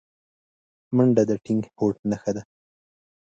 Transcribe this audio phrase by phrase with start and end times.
[0.95, 2.43] منډه د ټینګ هوډ نښه ده